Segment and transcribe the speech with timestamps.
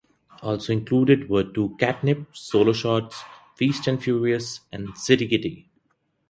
[0.41, 3.21] Also included were two Katnip solo shorts,
[3.55, 5.69] "Feast and Furious" and "City Kitty".